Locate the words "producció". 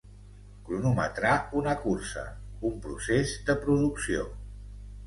3.69-4.29